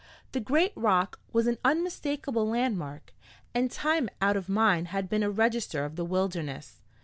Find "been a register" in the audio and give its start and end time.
5.07-5.85